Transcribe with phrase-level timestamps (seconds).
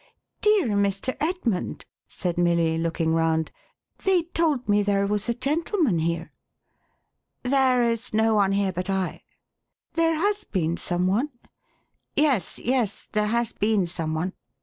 [0.41, 1.15] "Dear Mr.
[1.19, 3.51] Edmund," said Milly, looking round,"
[4.03, 6.33] they told me there was a gentleman here."
[7.43, 9.21] "There is no one here but I.""
[9.93, 11.29] There has been some one?""
[12.15, 14.33] Yes, yes, there has been some one."